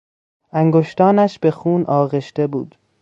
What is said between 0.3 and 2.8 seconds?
انگشتانش به خون آغشته بود.